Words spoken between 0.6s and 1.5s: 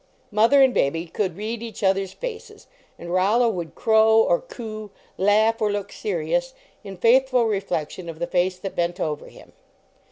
and baby could